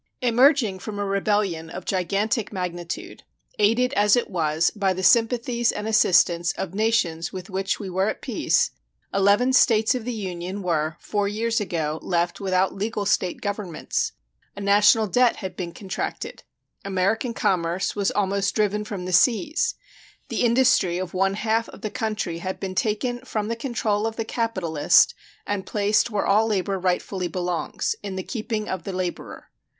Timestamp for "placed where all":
25.67-26.47